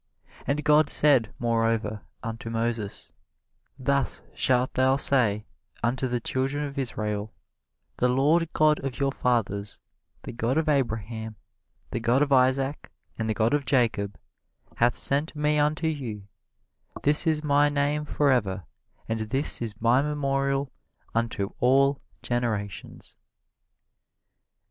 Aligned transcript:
And 0.47 0.63
God 0.63 0.89
said, 0.89 1.31
moreover, 1.37 2.01
unto 2.23 2.49
Moses: 2.49 3.13
Thus 3.77 4.23
shalt 4.33 4.73
thou 4.73 4.95
say 4.95 5.45
unto 5.83 6.07
the 6.07 6.19
children 6.19 6.63
of 6.65 6.79
Israel, 6.79 7.35
The 7.97 8.09
Lord 8.09 8.51
God 8.51 8.83
of 8.83 8.99
your 8.99 9.11
Fathers, 9.11 9.79
the 10.23 10.31
God 10.31 10.57
of 10.57 10.67
Abraham, 10.67 11.35
the 11.91 11.99
God 11.99 12.23
of 12.23 12.31
Isaac, 12.31 12.91
and 13.19 13.29
the 13.29 13.35
God 13.35 13.53
of 13.53 13.63
Jacob, 13.63 14.17
hath 14.77 14.95
sent 14.95 15.35
me 15.35 15.59
unto 15.59 15.85
you: 15.85 16.23
this 17.03 17.27
is 17.27 17.43
my 17.43 17.69
name 17.69 18.03
forever, 18.05 18.63
and 19.07 19.19
this 19.29 19.61
is 19.61 19.79
my 19.79 20.01
memorial 20.01 20.71
unto 21.13 21.51
all 21.59 22.01
generations. 22.23 23.17